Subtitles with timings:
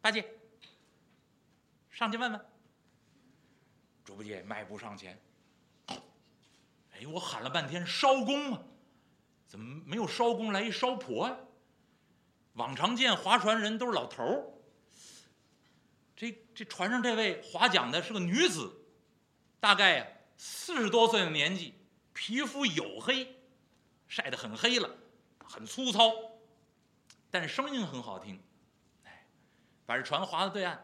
[0.00, 0.26] 八戒，
[1.90, 2.40] 上去问问。
[4.02, 5.20] 猪八戒迈步上前，
[5.86, 8.62] 哎，我喊了半天艄公啊，
[9.46, 11.36] 怎么没有艄公来一艄婆呀、
[12.54, 14.44] 往常见划船人都是老头儿，
[16.16, 18.72] 这这船上这位划桨的是个女子，
[19.60, 20.06] 大概呀
[20.38, 21.74] 四十多岁的年纪，
[22.14, 23.36] 皮肤黝黑，
[24.08, 24.90] 晒得很黑了，
[25.44, 26.10] 很粗糙，
[27.30, 28.42] 但声音很好听。
[29.90, 30.78] 把这船划到对岸，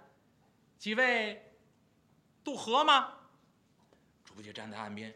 [0.81, 1.41] 几位
[2.43, 3.13] 渡河吗？
[4.25, 5.15] 猪八戒站在岸边，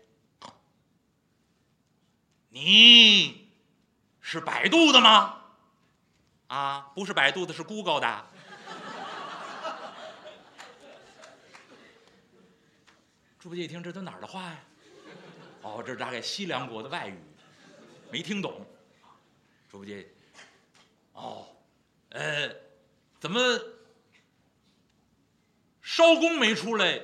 [2.50, 3.52] 你
[4.20, 5.42] 是百度的吗？
[6.46, 8.26] 啊，不是百度的，是 Google 的。
[13.40, 14.58] 猪八戒一听，这都哪儿的话呀？
[15.62, 17.18] 哦，这是大概西凉国的外语，
[18.12, 18.64] 没听懂。
[19.68, 20.08] 猪八戒，
[21.14, 21.48] 哦，
[22.10, 22.54] 呃，
[23.18, 23.38] 怎么
[25.82, 27.00] 艄公没出来，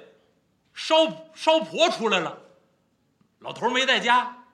[0.74, 2.38] 艄艄婆出来了？
[3.38, 4.46] 老头没在家，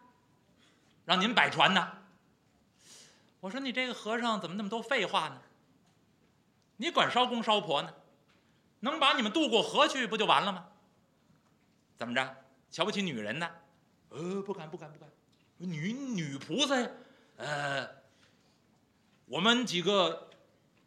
[1.05, 1.99] 让您摆船呢？
[3.41, 5.41] 我说你这个和尚怎么那么多废话呢？
[6.77, 7.93] 你管艄公艄婆呢？
[8.81, 10.69] 能把你们渡过河去不就完了吗？
[11.97, 12.37] 怎么着？
[12.71, 13.51] 瞧不起女人呢？
[14.11, 15.09] 呃，不敢不敢不敢，
[15.59, 16.91] 女女菩萨呀，
[17.37, 17.89] 呃，
[19.27, 20.29] 我们几个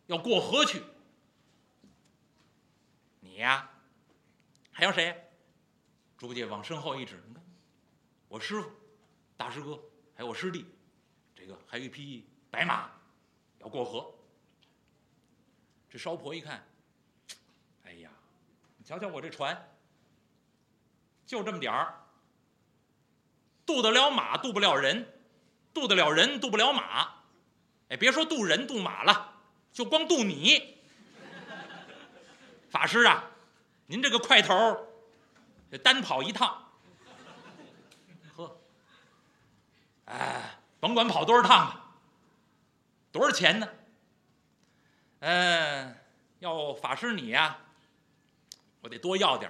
[0.08, 0.84] 要过河去。
[3.36, 3.70] 你呀，
[4.72, 5.14] 还有谁？
[6.18, 7.44] 猪八戒往身后一指，你看，
[8.30, 8.72] 我师傅、
[9.36, 9.78] 大师哥，
[10.16, 10.66] 还有我师弟，
[11.36, 12.90] 这个还有一匹白马
[13.60, 14.10] 要过河。
[15.90, 16.66] 这烧婆一看，
[17.84, 18.10] 哎呀，
[18.78, 19.70] 你瞧瞧我这船，
[21.26, 21.94] 就这么点儿，
[23.66, 25.14] 渡得了马，渡不了人，
[25.74, 27.14] 渡得了人，渡不了马。
[27.90, 29.42] 哎，别说渡人渡马了，
[29.74, 30.75] 就光渡你，
[32.76, 33.32] 法师啊，
[33.86, 34.54] 您这个块头，
[35.82, 36.70] 单跑一趟，
[38.36, 38.60] 呵，
[40.04, 41.96] 哎，甭管跑多少趟吧。
[43.14, 43.70] 多少钱呢？
[45.22, 45.96] 嗯、
[46.40, 47.58] 要法师你呀、
[48.82, 49.50] 我得多要点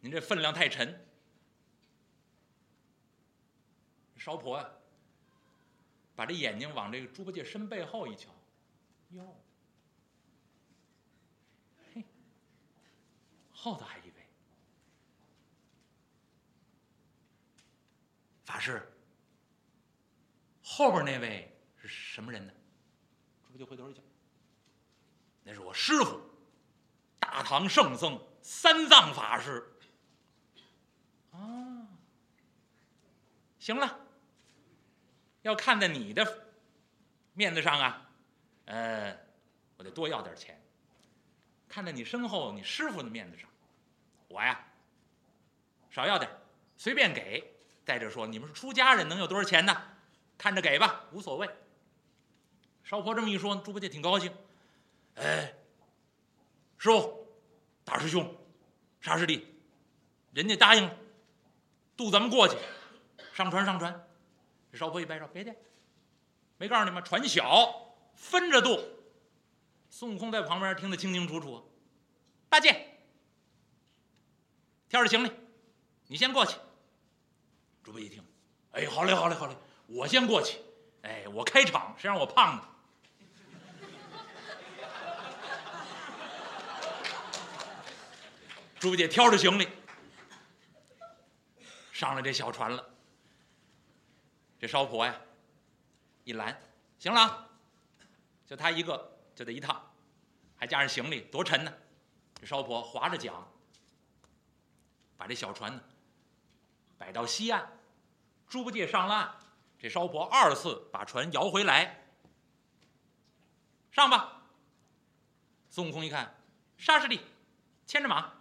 [0.00, 1.06] 您这分量太沉。
[4.18, 4.68] 烧婆呀、
[6.14, 8.28] 把这眼睛往这个猪八戒身背后一瞧，
[9.12, 9.41] 哟，
[13.62, 14.26] 后头还一位
[18.44, 18.92] 法师，
[20.64, 22.52] 后边那位是什么人呢？
[23.46, 24.00] 这不就回头一瞧，
[25.44, 26.20] 那是我师傅，
[27.20, 29.64] 大唐圣僧三藏法师。
[31.30, 31.86] 啊，
[33.60, 33.96] 行了，
[35.42, 36.48] 要看在你的
[37.32, 38.10] 面子上啊，
[38.64, 39.16] 呃，
[39.76, 40.60] 我得多要点钱。
[41.68, 43.48] 看在你身后你师傅的面子上，
[44.32, 44.58] 我呀
[45.90, 46.30] 少要点，
[46.76, 47.52] 随便给。
[47.84, 49.82] 再者说，你们是出家人，能有多少钱呢？
[50.38, 51.48] 看着给吧，无所谓。
[52.84, 54.32] 少婆这么一说，猪八戒挺高兴。
[55.16, 55.52] 哎，
[56.78, 57.26] 师傅、
[57.84, 58.34] 大师兄、
[59.00, 59.46] 沙师弟，
[60.32, 60.88] 人家答应，
[61.96, 62.56] 渡咱们过去，
[63.34, 64.08] 上船上船。
[64.70, 65.54] 这艄婆一摆手，别介，
[66.56, 68.80] 没告诉你们船小，分着渡。
[69.90, 71.68] 孙悟空在旁边听得清清楚楚。
[72.48, 72.91] 八戒，
[74.92, 75.32] 挑着行李，
[76.08, 76.54] 你先过去。
[77.82, 78.22] 猪八一听，
[78.72, 80.58] 哎，好嘞，好嘞，好嘞，我先过去。
[81.00, 82.68] 哎，我开场，谁让我胖呢？
[88.78, 89.66] 猪八戒挑着行李，
[91.90, 92.86] 上了这小船了。
[94.60, 95.18] 这烧婆呀，
[96.24, 96.62] 一拦，
[96.98, 97.48] 行了，
[98.46, 99.90] 就他一个，就这一趟，
[100.54, 101.72] 还加上行李，多沉呢。
[102.38, 103.32] 这烧婆划着桨，
[105.16, 105.82] 把这小船呢
[106.98, 107.70] 摆到西岸，
[108.46, 109.34] 猪八戒上了岸，
[109.78, 112.04] 这艄婆二次把船摇回来，
[113.90, 114.42] 上吧。
[115.70, 116.34] 孙悟空一看，
[116.76, 117.20] 沙师弟
[117.86, 118.32] 牵着马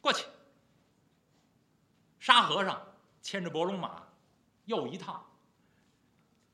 [0.00, 0.26] 过去。
[2.18, 2.80] 沙和尚
[3.22, 4.02] 牵着伯龙马
[4.64, 5.24] 又一趟，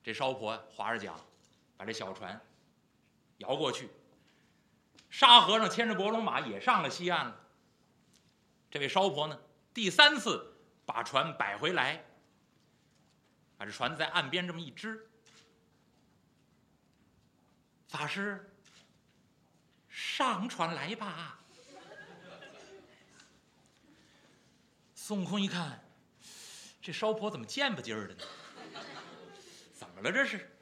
[0.03, 1.15] 这艄婆划着桨，
[1.77, 2.41] 把这小船
[3.39, 3.89] 摇过去。
[5.09, 7.37] 沙和尚牵着伯龙马也上了西岸了。
[8.71, 9.39] 这位烧婆呢，
[9.75, 10.55] 第三次
[10.87, 12.05] 把船摆回来，
[13.57, 15.09] 把这船在岸边这么一支。
[17.89, 18.49] 法师，
[19.89, 21.41] 上船来吧。
[24.95, 25.83] 孙悟空一看，
[26.81, 28.25] 这烧婆怎么贱不唧儿的呢？
[29.75, 30.57] 怎么了这是？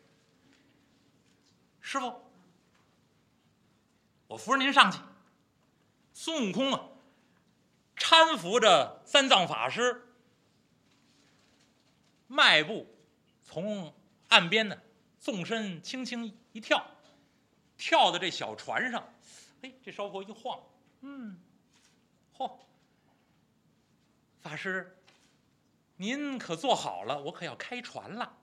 [1.82, 2.30] 师傅，
[4.26, 4.98] 我扶着您上去。
[6.14, 6.80] 孙悟空啊，
[7.98, 10.06] 搀扶着三藏法师，
[12.26, 12.86] 迈步
[13.44, 13.94] 从
[14.28, 14.78] 岸边呢，
[15.18, 16.86] 纵身轻轻一跳，
[17.76, 19.12] 跳到这小船上。
[19.62, 20.60] 哎，这烧婆一晃，
[21.00, 21.38] 嗯，
[22.36, 22.58] 嚯，
[24.40, 24.96] 法师，
[25.96, 28.38] 您可坐好了，我可要开船了。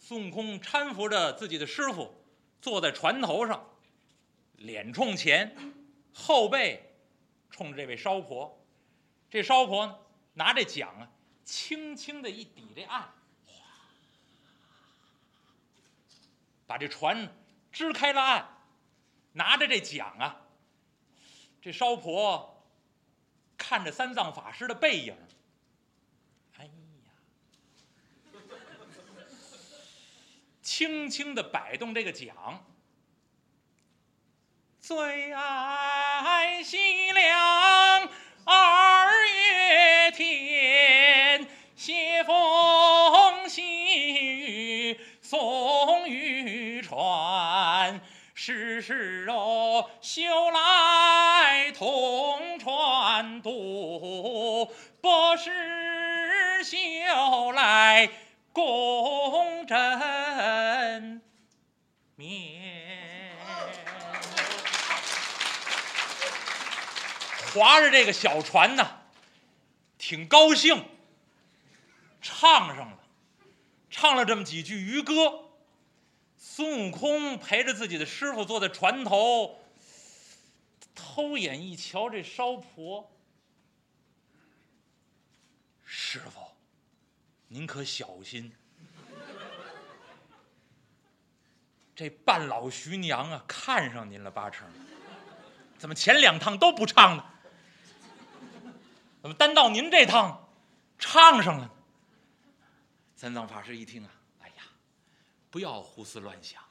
[0.00, 2.14] 孙悟空搀扶着自己的师傅，
[2.60, 3.70] 坐在船头上，
[4.56, 5.56] 脸冲前，
[6.12, 6.83] 后背
[7.54, 8.60] 冲着这位烧婆。
[9.30, 9.96] 这烧婆呢，
[10.32, 11.08] 拿着桨啊，
[11.44, 13.02] 轻轻的一抵这岸，
[13.46, 13.54] 哗，
[16.66, 17.32] 把这船
[17.70, 18.48] 支开了岸。
[19.34, 20.40] 拿着这桨啊，
[21.62, 22.64] 这烧婆
[23.56, 25.16] 看着三藏法师的背影，
[26.56, 26.72] 哎呀，
[30.60, 32.64] 轻轻的摆动这个桨，
[34.86, 36.76] 最爱惜
[37.12, 38.06] 凉
[38.44, 43.62] 二月天，斜风细
[44.20, 47.98] 雨送渔船。
[48.34, 54.70] 时时哦，修来同船渡，
[55.00, 58.10] 不是修来
[58.52, 59.78] 共枕
[67.54, 68.84] 划着这个小船呢，
[69.96, 70.84] 挺高兴，
[72.20, 72.98] 唱上了，
[73.88, 75.40] 唱了这么几句渔歌。
[76.36, 79.62] 孙悟空陪着自己的师傅坐在船头，
[80.96, 83.08] 偷眼一瞧，这烧婆。
[85.84, 86.40] 师傅，
[87.46, 88.52] 您可小心，
[91.94, 94.68] 这半老徐娘啊，看上您了八成。
[95.78, 97.24] 怎么前两趟都不唱呢？
[99.24, 100.46] 怎么单到您这趟，
[100.98, 101.70] 唱上了？
[103.16, 104.10] 三藏法师一听啊。
[104.42, 104.64] 哎呀
[105.50, 106.62] 不要胡思乱想，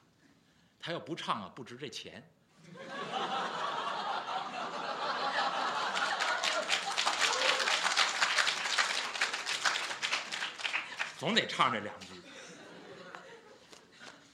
[0.78, 2.24] 他要不唱啊，不值这钱。
[11.18, 12.06] 总得唱这两句。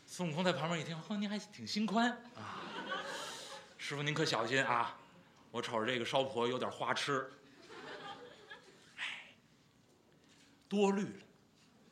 [0.06, 2.60] 孙悟空在旁边一听，哼，您还挺心宽啊。
[3.78, 4.94] 师傅您可小心啊，
[5.50, 7.32] 我瞅着这个烧婆有点花痴。
[8.96, 9.32] 哎，
[10.70, 11.26] 多虑了。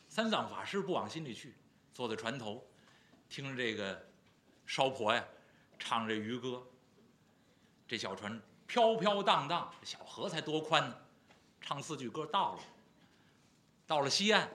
[0.08, 1.54] 三藏法师不往心里去。
[1.92, 2.64] 坐在船头，
[3.28, 4.08] 听着这个
[4.66, 5.22] 烧婆呀
[5.80, 6.64] 唱这渔歌。
[7.88, 10.96] 这小船飘飘荡荡，小河才多宽呢，
[11.60, 12.62] 唱四句歌到了。
[13.84, 14.48] 到了西岸，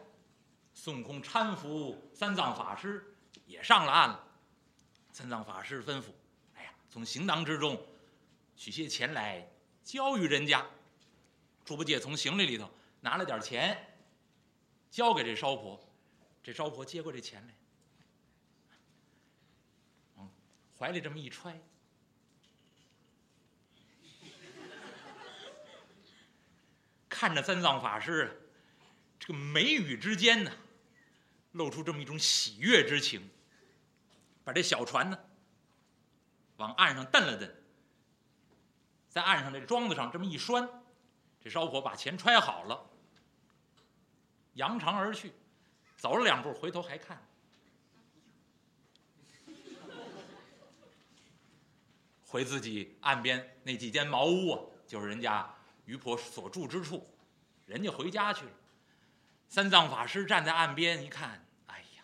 [0.74, 3.14] 孙悟空搀扶三藏法师
[3.46, 4.28] 也上了岸了。
[5.12, 6.06] 三藏法师吩咐
[6.56, 7.78] ：“哎呀，从行囊之中
[8.56, 9.46] 取些钱来
[9.84, 10.66] 交与人家。”
[11.66, 12.72] 猪八戒从行李里头
[13.02, 13.93] 拿了点钱，
[14.94, 15.84] 交给这烧婆。
[16.44, 17.54] 这烧婆接过这钱来，
[20.18, 20.30] 嗯，
[20.78, 21.60] 怀里这么一揣，
[27.10, 28.52] 看着三藏法师，
[29.18, 30.52] 这个眉宇之间呢，
[31.54, 33.28] 露出这么一种喜悦之情，
[34.44, 35.18] 把这小船呢，
[36.58, 37.50] 往岸上蹬了蹬，
[39.10, 40.70] 在岸上这桩子上这么一拴，
[41.42, 42.90] 这烧婆把钱揣好了，
[44.54, 45.32] 扬长而去。
[45.96, 47.26] 走了两步，回头还看，
[52.28, 55.50] 回自己岸边那几间茅屋啊，就是人家
[55.86, 57.10] 渔婆所住之处，
[57.66, 58.52] 人家回家去了。
[59.48, 62.04] 三藏法师站在岸边一看，哎呀，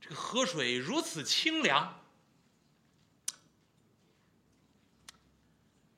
[0.00, 2.00] 这个河水如此清凉，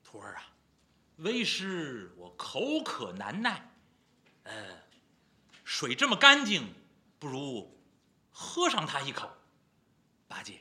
[0.03, 0.53] 徒儿啊，
[1.17, 3.71] 为师我口渴难耐，
[4.43, 4.84] 呃。
[5.75, 6.73] 水这么干净，
[7.19, 7.77] 不如
[8.31, 9.29] 喝上它一口。
[10.29, 10.61] 八戒，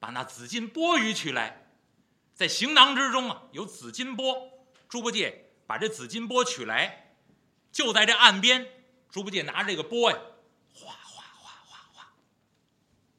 [0.00, 1.70] 把那紫金钵盂取来，
[2.34, 4.66] 在行囊之中啊有紫金钵。
[4.88, 7.14] 猪八戒把这紫金钵取来，
[7.70, 8.66] 就在这岸边。
[9.08, 10.18] 猪八戒拿着这个钵呀，
[10.74, 12.12] 哗哗哗哗哗，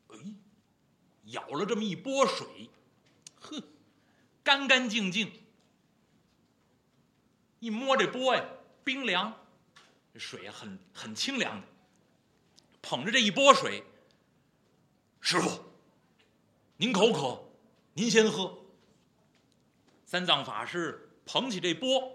[0.10, 0.18] 哎，
[1.28, 2.70] 舀了这么一钵水，
[3.40, 3.64] 呵，
[4.44, 5.32] 干干净净。
[7.60, 8.44] 一摸这钵呀，
[8.84, 9.38] 冰凉。
[10.20, 11.68] 水，很很清凉的。
[12.82, 13.84] 捧着这一钵水，
[15.20, 15.64] 师傅，
[16.78, 17.44] 您口渴，
[17.94, 18.58] 您先喝。
[20.06, 22.12] 三藏法师捧起这钵，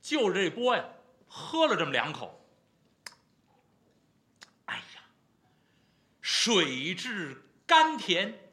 [0.00, 0.84] 就着这钵呀，
[1.28, 2.44] 喝了这么两口。
[4.64, 5.04] 哎呀，
[6.20, 8.52] 水质甘甜，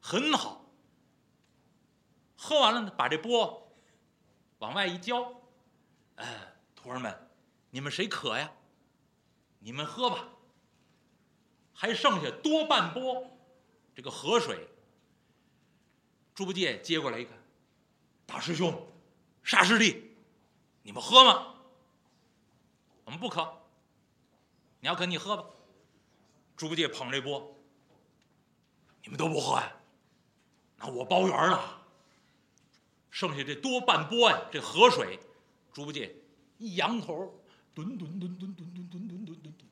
[0.00, 0.64] 很好。
[2.36, 3.70] 喝完了呢，把这钵
[4.60, 5.42] 往外一浇，
[6.14, 7.29] 哎，徒儿们，
[7.70, 8.52] 你们谁渴呀？
[9.60, 10.28] 你们喝吧。
[11.72, 13.26] 还剩下多半波
[13.94, 14.68] 这个河水。
[16.34, 17.36] 猪八戒接过来一看，
[18.26, 18.86] 大师兄、
[19.42, 20.14] 沙师弟，
[20.82, 21.54] 你们喝吗？
[23.04, 23.56] 我们不渴。
[24.80, 25.44] 你要渴你喝吧。
[26.56, 27.56] 猪八戒捧这钵，
[29.02, 29.72] 你们都不喝呀？
[30.76, 31.82] 那我包圆了。
[33.10, 35.18] 剩下这多半波呀，这河水，
[35.72, 36.14] 猪八戒
[36.58, 37.39] 一扬头，
[37.74, 39.64] 吨吨吨吨吨吨吨吨吨吨吨，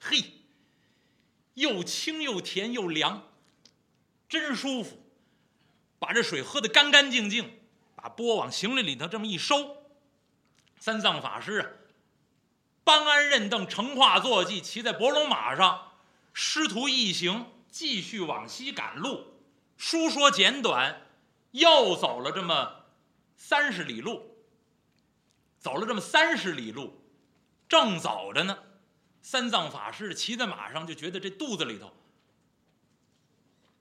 [0.00, 0.32] 嘿，
[1.54, 3.28] 又清又甜又凉，
[4.28, 5.00] 真舒服。
[5.98, 7.58] 把这水喝得干干净净，
[7.94, 9.76] 把钵往行李里头这么一收。
[10.78, 11.70] 三藏法师啊，
[12.84, 15.92] 搬鞍认凳，乘化坐骑，骑在伯龙马上，
[16.32, 17.46] 师徒一行。
[17.70, 19.34] 继续往西赶路，
[19.76, 21.08] 书说简短，
[21.50, 22.83] 又走了这么
[23.36, 24.30] 三十里路。
[25.58, 26.92] 走了这么三十里路，
[27.66, 28.58] 正走着呢，
[29.22, 31.86] 三藏法师骑在马上，就觉得这肚子里头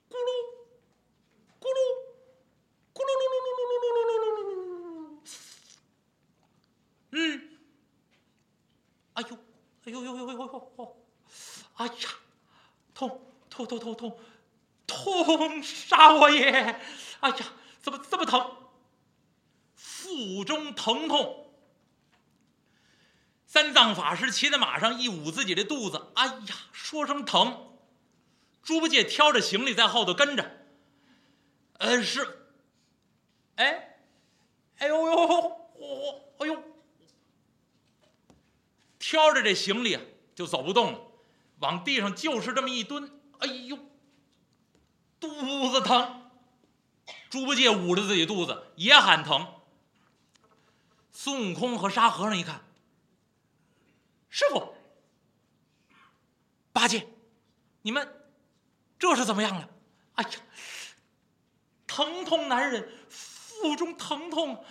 [0.09, 0.29] 咕噜
[1.59, 1.79] 咕噜
[2.93, 4.51] 咕噜噜噜噜噜噜噜噜噜噜
[5.11, 5.19] 噜，
[7.11, 7.49] 嗯，
[9.15, 9.37] 哎呦，
[9.83, 11.03] 哎呦呦呦呦呦呦，
[11.75, 11.93] 哎呀，
[12.93, 13.29] 痛！
[13.49, 14.19] 痛痛痛痛，
[14.87, 16.49] 痛杀我也！
[17.19, 18.62] 哎呀，怎么这么疼？
[20.13, 21.51] 腹中疼痛。
[23.47, 27.75] 三藏法师骑在马上一捂自己的肚子，哎呀，说声疼。
[28.61, 30.65] 猪八戒挑着行李在后头跟着。
[31.79, 32.47] 呃，是。
[33.55, 33.97] 哎，
[34.77, 35.15] 哎呦呦，
[35.75, 36.63] 我，哎呦，
[38.99, 40.01] 挑着这行李啊，
[40.35, 41.01] 就走不动了，
[41.59, 43.11] 往地上就是这么一蹲。
[43.39, 43.77] 哎呦，
[45.19, 46.29] 肚子疼！
[47.29, 49.45] 猪八戒捂着自己肚子也喊疼。
[51.13, 52.61] 孙悟空和沙和尚一看，
[54.29, 54.73] 师傅，
[56.73, 57.07] 八戒，
[57.83, 58.25] 你们
[58.97, 59.69] 这是怎么样了？
[60.15, 60.29] 哎呀，
[61.87, 64.65] 疼痛难忍，腹中疼痛，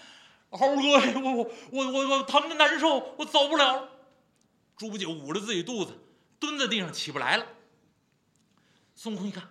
[0.51, 1.13] 好饿呀！
[1.15, 3.89] 我我我我我疼的难受，我走不了。
[4.77, 5.97] 猪八戒捂着自己肚子，
[6.41, 7.47] 蹲在地上起不来了。
[8.97, 9.49] 孙悟空一看，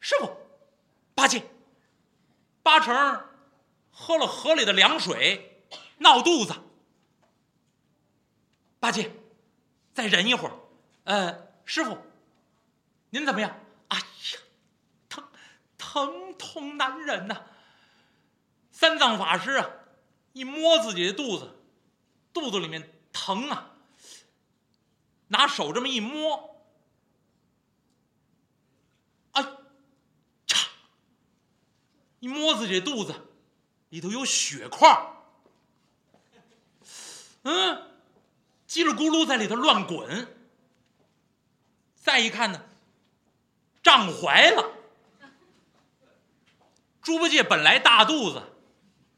[0.00, 0.36] 师傅，
[1.14, 1.50] 八戒，
[2.62, 3.29] 八成
[3.90, 5.66] 喝了河里的凉水，
[5.98, 6.54] 闹肚子。
[8.78, 9.12] 八戒，
[9.92, 10.54] 再忍一会儿。
[11.04, 11.98] 呃，师傅，
[13.10, 13.58] 您怎么样？
[13.88, 14.04] 哎呀，
[15.08, 15.28] 疼，
[15.76, 17.44] 疼痛难忍呐！
[18.72, 19.70] 三藏法师啊，
[20.32, 21.56] 一摸自己的肚子，
[22.32, 23.74] 肚子里面疼啊，
[25.28, 26.48] 拿手这么一摸。
[32.20, 33.14] 一摸自己这肚子，
[33.90, 34.88] 里头有血块
[37.42, 37.76] 嗯，
[38.68, 40.26] 叽里咕噜在里头乱滚。
[41.96, 42.64] 再一看呢，
[43.82, 44.72] 胀怀了。
[47.02, 48.42] 猪八戒本来大肚子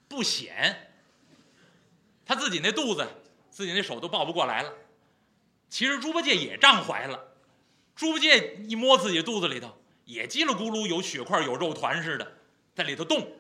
[0.08, 0.92] 不显，
[2.24, 3.06] 他自己那肚子，
[3.50, 4.72] 自己那手都抱不过来了。
[5.68, 7.34] 其实猪八戒也胀怀了。
[7.94, 12.38] 猪八戒一摸自己肚子里头，也叽里咕噜有血块，有肉团似的。
[12.74, 13.30] 在里头动。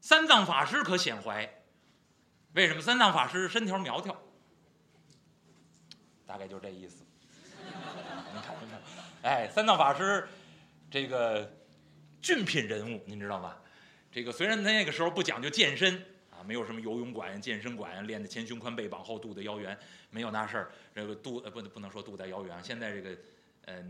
[0.00, 1.48] 三藏法师可显怀，
[2.52, 2.80] 为什么？
[2.80, 4.16] 三藏法师身条苗条，
[6.24, 7.04] 大概就这意思。
[8.32, 8.80] 您看，您看，
[9.22, 10.28] 哎，三藏法师
[10.90, 11.50] 这个
[12.22, 13.56] 俊品人物，您知道吗？
[14.12, 15.96] 这个虽然他那个时候不讲究健身
[16.30, 19.76] 啊，没有什么游泳馆、健身馆，练的前胸宽背膀后肚带腰圆，
[20.10, 20.70] 没有那事儿。
[20.94, 23.18] 这个肚呃不不能说肚带腰圆，现在这个
[23.64, 23.82] 呃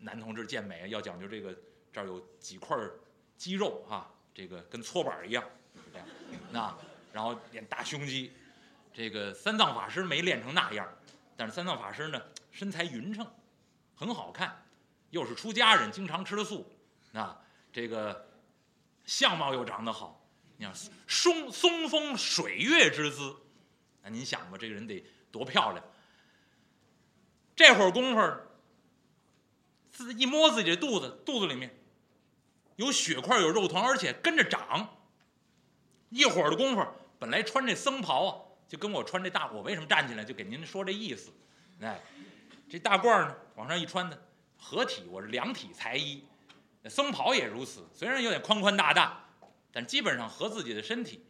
[0.00, 1.56] 男同志健美要讲究这个
[1.90, 2.76] 这儿有几块。
[3.36, 5.44] 肌肉哈，这个跟搓板一样，
[5.92, 6.08] 这样，
[6.50, 6.76] 那
[7.12, 8.32] 然后练大胸肌，
[8.92, 10.86] 这个三藏法师没练成那样，
[11.36, 13.24] 但是三藏法师呢身材匀称，
[13.94, 14.60] 很好看，
[15.10, 16.68] 又是出家人，经常吃的素，
[17.12, 17.40] 那
[17.72, 18.28] 这个
[19.06, 20.26] 相貌又长得好，
[20.56, 20.74] 你看
[21.06, 23.36] 松松风水月之姿，
[24.02, 25.84] 那您想吧，这个人得多漂亮。
[27.54, 28.36] 这会儿功夫，
[29.92, 31.72] 自一摸自己的肚子，肚子里面。
[32.76, 34.88] 有血块，有肉团，而且跟着长。
[36.10, 36.86] 一会儿的功夫，
[37.18, 38.38] 本来穿这僧袍啊，
[38.68, 41.32] 就跟我穿这大，我为什么站起来就给您说这意思？
[41.80, 42.00] 哎，
[42.68, 44.16] 这大褂呢，往上一穿呢，
[44.56, 46.24] 合体，我是量体裁衣。
[46.88, 49.24] 僧袍也如此，虽然有点宽宽大大，
[49.72, 51.24] 但基本上合自己的身体。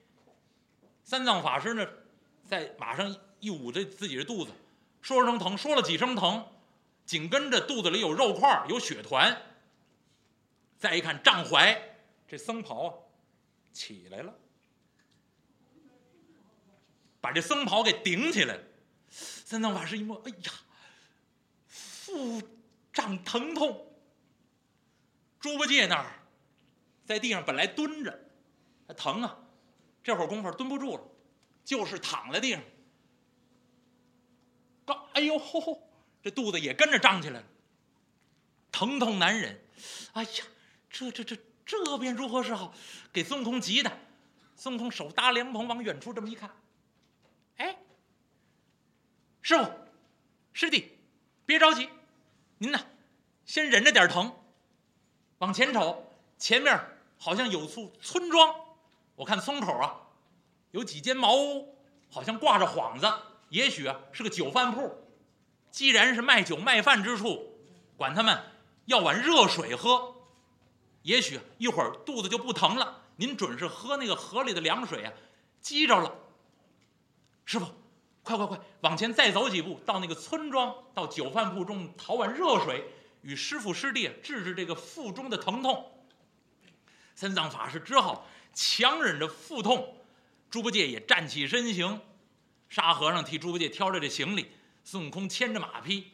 [1.02, 1.86] 三藏法师呢，
[2.44, 4.50] 在马上一捂着自己的肚子，
[5.00, 6.46] 说声疼，说了几声疼，
[7.06, 9.40] 紧跟着肚子里有肉块有血团。
[10.78, 12.94] 再一看丈怀，这僧袍啊
[13.72, 14.34] 起来了，
[17.20, 18.62] 把这僧袍给顶起来了。
[19.10, 20.52] 三藏法师一摸，哎呀，
[21.66, 22.42] 腹
[22.92, 23.92] 胀疼痛。
[25.40, 26.20] 猪八戒那儿
[27.04, 28.18] 在地上本来蹲着，
[28.88, 29.38] 还疼啊，
[30.02, 31.04] 这会儿功夫蹲不住了，
[31.64, 32.62] 就是躺在地上。
[34.86, 35.40] 刚，哎呦，
[36.22, 37.46] 这肚子也跟着胀起来了，
[38.72, 39.60] 疼痛难忍。
[40.14, 40.44] 哎呀，
[40.94, 41.36] 这这这
[41.66, 42.72] 这便如何是好？
[43.12, 43.90] 给孙悟空急的，
[44.54, 46.48] 孙悟空手搭凉棚，往远处这么一看，
[47.56, 47.76] 哎，
[49.42, 49.68] 师傅，
[50.52, 50.96] 师弟，
[51.44, 51.88] 别着急，
[52.58, 52.78] 您呢，
[53.44, 54.32] 先忍着点疼。
[55.38, 56.80] 往前瞅，前面
[57.18, 58.54] 好像有处村庄，
[59.16, 60.00] 我看村口啊，
[60.70, 61.76] 有几间茅屋，
[62.08, 63.12] 好像挂着幌子，
[63.48, 64.96] 也许啊是个酒饭铺。
[65.72, 67.58] 既然是卖酒卖饭之处，
[67.96, 68.40] 管他们
[68.84, 70.13] 要碗热水喝，
[71.04, 73.02] 也许一会儿肚子就不疼了。
[73.16, 75.12] 您准是喝那个河里的凉水啊，
[75.60, 76.12] 激着了。
[77.44, 77.66] 师傅，
[78.22, 82.84] 快快快，往前再走几步，到那个村庄，到酒饭铺中讨碗热水，
[83.20, 85.92] 与师傅师弟治治这个腹中的疼痛。
[87.14, 89.96] 三藏法师只好强忍着腹痛，
[90.50, 92.00] 猪八戒也站起身形，
[92.70, 94.50] 沙和尚替猪八戒挑着这行李。
[94.82, 96.12] 孙悟空牵着马匹，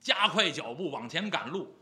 [0.00, 1.74] 加快脚步往前赶路。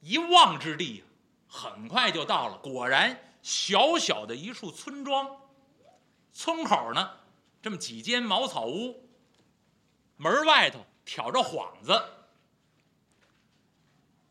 [0.00, 1.04] 一望之地，
[1.48, 2.56] 很快就到了。
[2.58, 5.28] 果然，小小的一处村庄，
[6.32, 7.10] 村口呢，
[7.60, 9.08] 这么几间茅草屋，
[10.16, 12.00] 门外头挑着幌子，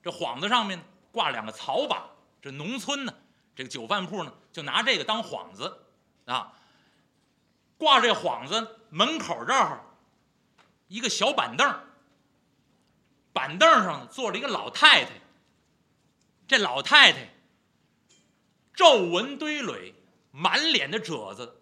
[0.01, 2.09] 这幌子上面挂两个草把。
[2.41, 3.13] 这农村呢，
[3.55, 5.85] 这个酒饭铺呢，就拿这个当幌子
[6.25, 6.53] 啊。
[7.77, 9.83] 挂这幌子门口这儿。
[10.87, 11.81] 一个小板凳
[13.33, 15.11] 板凳上坐着一个老太太。
[16.47, 17.33] 这老太太
[18.73, 19.93] 皱纹堆垒，
[20.31, 21.61] 满脸的褶子。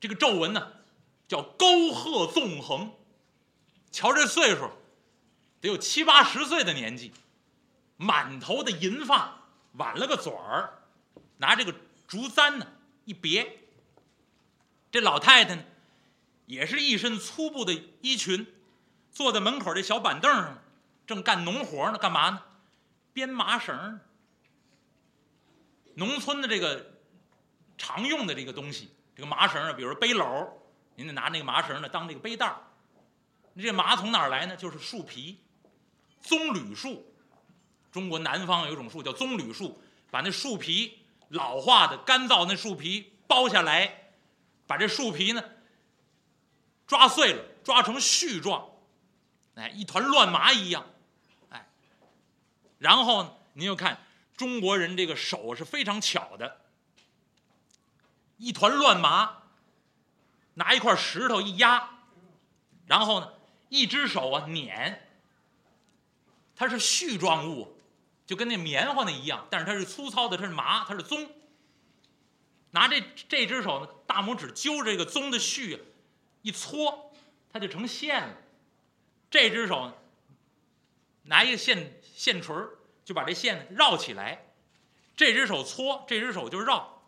[0.00, 0.72] 这个皱纹呢，
[1.28, 2.92] 叫沟壑纵横。
[3.90, 4.70] 瞧这岁数，
[5.60, 7.12] 得有七八十岁的年纪，
[7.96, 10.82] 满头的银发，挽了个嘴儿，
[11.36, 11.74] 拿这个
[12.08, 12.66] 竹簪呢
[13.04, 13.58] 一别。
[14.90, 15.64] 这老太太呢？
[16.46, 18.46] 也是一身粗布的衣裙，
[19.10, 20.62] 坐在门口这小板凳上，
[21.06, 21.98] 正干农活呢。
[21.98, 22.42] 干嘛呢？
[23.14, 23.98] 编麻绳。
[25.94, 26.98] 农村的这个
[27.78, 30.46] 常用的这个东西，这个麻绳啊，比如说背篓，
[30.96, 32.56] 您得拿那个麻绳呢当这个背带儿。
[33.56, 34.56] 这麻从哪儿来呢？
[34.56, 35.38] 就是树皮，
[36.20, 37.06] 棕榈树。
[37.92, 40.98] 中国南方有一种树叫棕榈树，把那树皮
[41.28, 44.10] 老化的干燥那树皮剥下来，
[44.66, 45.42] 把这树皮呢。
[46.86, 48.68] 抓碎了，抓成絮状，
[49.54, 50.84] 哎，一团乱麻一样，
[52.84, 53.98] 然后，您就看
[54.36, 56.60] 中国人这个手是非常巧的，
[58.36, 59.38] 一团乱麻，
[60.52, 61.88] 拿一块石头一压，
[62.84, 63.32] 然后呢，
[63.70, 65.08] 一只手啊捻，
[66.54, 67.74] 它是絮状物，
[68.26, 71.26] 就跟那棉花那一样，但是它是粗糙的，它是麻，它是棕。
[72.72, 75.80] 拿这这只手呢，大拇指揪着这个棕的絮。
[76.42, 77.14] 一搓，
[77.50, 78.36] 它就成线了。
[79.30, 79.90] 这只手
[81.22, 84.46] 拿一个线线锤儿，就把这线绕起来。
[85.16, 87.02] 这只手搓，这只手就绕。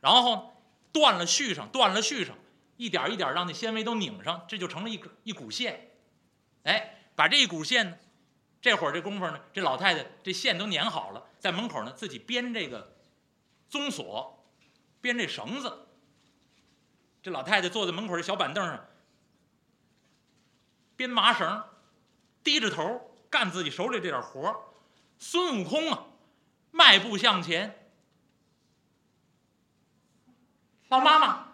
[0.00, 0.60] 然后
[0.92, 2.36] 断了续上，断了续上，
[2.76, 5.90] 一点一点让那纤维都拧上，这就成了一一股线。
[6.64, 7.96] 哎，把这一股线呢，
[8.60, 12.96] 这会儿这功夫呢，这老太太这线都粘好了，在门口呢自己编这个
[13.68, 14.44] 棕索，
[15.00, 15.86] 编这绳子。
[17.22, 18.86] 这老太太坐在门口的小板凳上，
[20.94, 21.64] 编麻绳，
[22.42, 24.72] 低着头干自己手里这点活
[25.18, 26.04] 孙悟空啊，
[26.70, 27.90] 迈步向前，
[30.86, 31.48] 老妈妈，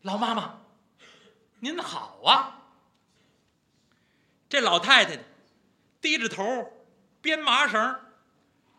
[0.00, 0.58] 老妈妈，
[1.60, 2.64] 您好啊！
[4.48, 5.20] 这老太太
[6.00, 6.44] 低着头
[7.20, 8.00] 编麻绳，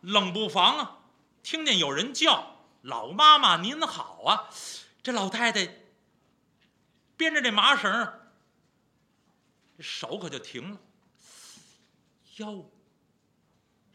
[0.01, 0.97] 冷不防啊，
[1.41, 4.49] 听见有人叫：“老妈妈您好啊！”
[5.01, 5.73] 这老太太
[7.15, 8.13] 编着这麻绳，
[9.77, 10.77] 这手可就停了。
[12.37, 12.71] 哟，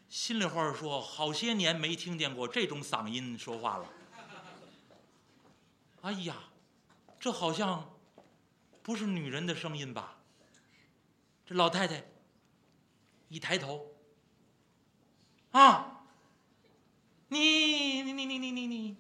[0.08, 3.86] 心里话说，好些年没听见过这种嗓音说话了。
[6.02, 6.36] 哎呀，
[7.18, 7.90] 这好像
[8.82, 10.18] 不是女人的声音吧？
[11.44, 12.04] 这老太太
[13.28, 13.90] 一抬头，
[15.50, 16.04] 啊，
[17.28, 18.96] 你你你你你你你，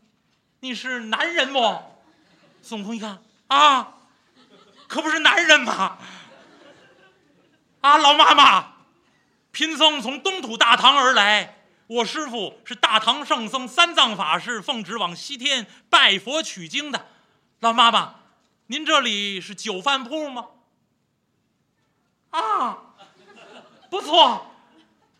[0.60, 1.80] 你是男人不？
[2.60, 4.00] 孙悟空一看啊，
[4.88, 5.98] 可不是男人吗？
[7.80, 8.77] 啊，老妈妈，
[9.58, 11.56] 贫僧从东土大唐而来，
[11.88, 17.06] 我师傅是大唐圣僧三藏法师，奉旨往西天拜佛取经的。
[17.58, 18.14] 老妈妈，
[18.68, 20.46] 您这里是酒饭铺吗？
[22.30, 22.78] 啊，
[23.90, 24.46] 不错，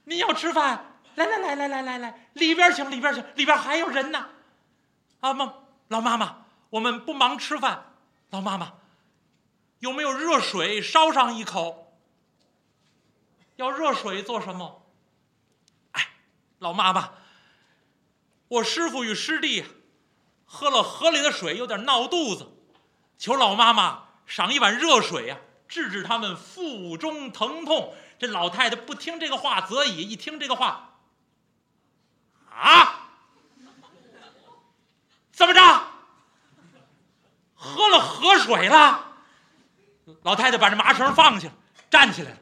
[0.04, 0.84] 您要吃饭，
[1.16, 4.24] 来来来来来来来，里边请，里边请，里边还有人呢。
[5.18, 5.52] 啊妈，
[5.88, 7.86] 老妈妈，我们不忙吃饭，
[8.30, 8.74] 老妈妈，
[9.80, 11.87] 有没有热水烧上一口？
[13.58, 14.86] 要热水做什么？
[15.90, 16.10] 哎，
[16.60, 17.10] 老妈妈，
[18.46, 19.64] 我师傅与师弟
[20.44, 22.46] 喝了河里的水，有点闹肚子，
[23.18, 27.92] 求老妈妈赏一碗热水呀，治治他们腹中疼痛。
[28.16, 30.96] 这老太太不听这个话则已，一听这个话，
[32.50, 33.10] 啊，
[35.32, 35.60] 怎么着？
[37.56, 39.04] 喝了河水了？
[40.22, 41.54] 老太太把这麻绳放下了，
[41.90, 42.38] 站起来了。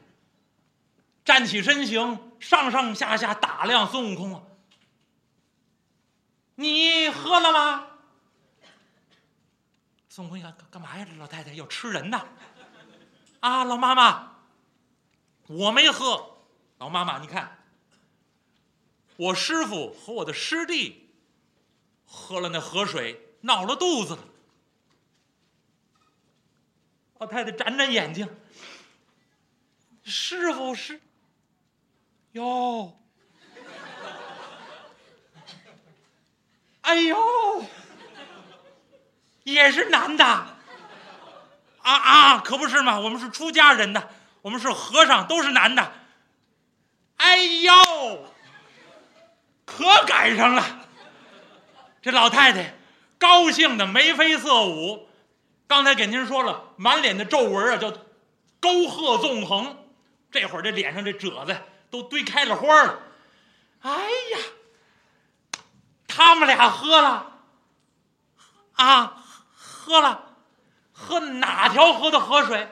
[1.27, 4.41] 站起身形，上上下下打量孙悟空啊！
[6.55, 7.85] 你喝了吗？
[10.07, 11.05] 孙悟空一看，干嘛呀？
[11.05, 12.25] 这老太太要吃人呐！
[13.41, 14.37] 啊，老妈妈，
[15.47, 16.37] 我没喝。
[16.77, 17.61] 老妈妈，你看，
[19.17, 21.13] 我师傅和我的师弟
[22.05, 24.17] 喝了那河水，闹了肚子。
[27.17, 28.33] 老太太眨眨眼睛，
[30.05, 31.01] 师傅是。
[32.37, 32.95] 哟，
[36.81, 37.17] 哎呦，
[39.43, 40.53] 也是男的，啊
[41.81, 44.09] 啊，可不是嘛，我们是出家人的，
[44.43, 45.91] 我们是和尚，都是男的。
[47.15, 47.73] 哎呦，
[49.65, 50.87] 可赶上了，
[52.03, 52.75] 这老太太
[53.17, 55.09] 高兴的眉飞色舞，
[55.65, 57.91] 刚才给您说了，满脸的皱纹啊，叫
[58.59, 59.75] 沟壑纵横，
[60.29, 61.57] 这会儿这脸上这褶子。
[61.89, 62.99] 都堆开了花了，
[63.81, 64.37] 哎呀，
[66.07, 67.39] 他们俩喝了，
[68.73, 69.23] 啊，
[69.55, 70.35] 喝了，
[70.91, 72.69] 喝哪条河的河水？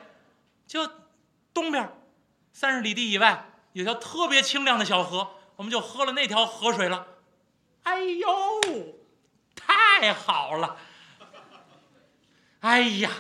[0.68, 0.90] 就
[1.54, 1.90] 东边
[2.52, 7.08] 三十里地以外有条特别清亮的小河，我们就喝了那条河水了。
[7.84, 8.28] 哎呦，
[9.56, 10.76] 太好了！
[12.62, 13.12] 哎呀，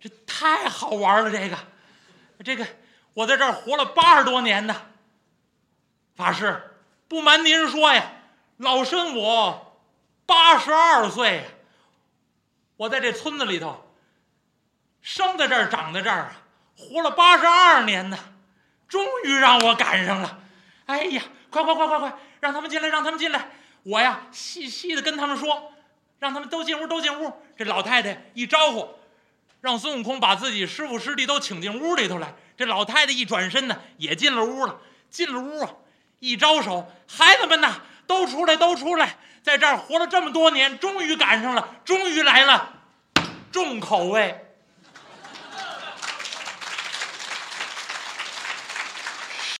[0.00, 1.30] 这太好玩了！
[1.30, 1.58] 这个，
[2.44, 2.66] 这个，
[3.14, 4.74] 我在这儿活了八十多年呢。
[6.14, 6.62] 法师，
[7.08, 8.12] 不瞒您说呀，
[8.58, 9.78] 老身我
[10.26, 11.44] 八十二岁，
[12.76, 13.92] 我在这村子里头
[15.00, 16.32] 生在这儿，长在这儿啊，
[16.76, 18.18] 活了八十二年呢，
[18.88, 20.38] 终于让我赶上了。
[20.86, 23.48] 哎呀，快快快快快，让他们进来，让他们进来！
[23.84, 25.72] 我呀，细细的跟他们说，
[26.18, 27.32] 让他们都进屋，都进屋。
[27.56, 28.88] 这老太太一招呼，
[29.60, 32.34] 让孙悟空把自己师傅师弟都请进屋里头来。
[32.56, 34.78] 这老太太一转身呢，也进了屋了。
[35.10, 35.70] 进了屋啊。
[36.22, 42.74] 一招手，孩子们呐，都出来，都出来，在这儿活了这么多年，终于赶上了，终于来了，
[43.50, 44.41] 重口味。